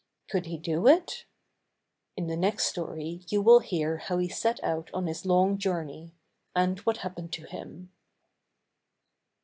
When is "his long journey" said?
5.05-6.15